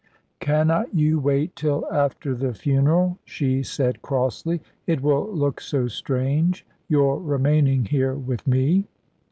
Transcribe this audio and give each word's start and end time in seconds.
"Cannot 0.39 0.95
you 0.95 1.19
wait 1.19 1.55
till 1.55 1.85
after 1.93 2.33
the 2.33 2.55
funeral?" 2.55 3.19
she 3.23 3.61
said 3.61 4.01
crossly. 4.01 4.59
"It 4.87 5.01
will 5.03 5.31
look 5.31 5.61
so 5.61 5.85
strange, 5.87 6.65
your 6.87 7.21
remaining 7.21 7.85
here 7.85 8.15
with 8.15 8.47
me." 8.47 8.85